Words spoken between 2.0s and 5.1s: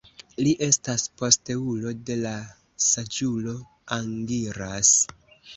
de la saĝulo Angiras.